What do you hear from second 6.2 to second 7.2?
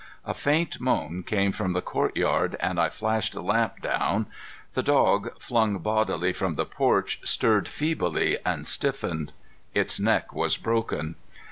from the porch,